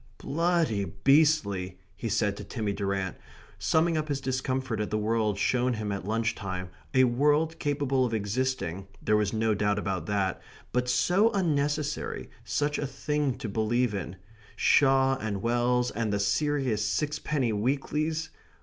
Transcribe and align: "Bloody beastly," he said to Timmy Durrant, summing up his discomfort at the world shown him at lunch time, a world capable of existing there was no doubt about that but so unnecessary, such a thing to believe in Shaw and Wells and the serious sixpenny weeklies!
"Bloody 0.17 0.85
beastly," 0.85 1.77
he 1.95 2.09
said 2.09 2.35
to 2.37 2.43
Timmy 2.43 2.73
Durrant, 2.73 3.17
summing 3.59 3.97
up 3.99 4.07
his 4.07 4.19
discomfort 4.19 4.79
at 4.79 4.89
the 4.89 4.97
world 4.97 5.37
shown 5.37 5.73
him 5.73 5.91
at 5.91 6.07
lunch 6.07 6.33
time, 6.33 6.71
a 6.95 7.03
world 7.03 7.59
capable 7.59 8.03
of 8.03 8.11
existing 8.11 8.87
there 8.99 9.15
was 9.15 9.31
no 9.31 9.53
doubt 9.53 9.77
about 9.77 10.07
that 10.07 10.41
but 10.71 10.89
so 10.89 11.29
unnecessary, 11.33 12.31
such 12.43 12.79
a 12.79 12.87
thing 12.87 13.37
to 13.37 13.47
believe 13.47 13.93
in 13.93 14.15
Shaw 14.55 15.17
and 15.17 15.43
Wells 15.43 15.91
and 15.91 16.11
the 16.11 16.19
serious 16.19 16.83
sixpenny 16.83 17.53
weeklies! 17.53 18.31